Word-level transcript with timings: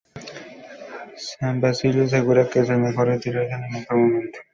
San 1.25 1.61
Basilio 1.61 2.05
asegura 2.05 2.49
que 2.49 2.57
es 2.61 2.69
mejor 2.71 3.05
retirarse 3.09 3.53
en 3.53 3.63
el 3.65 3.69
mejor 3.71 3.97
momento. 3.97 4.39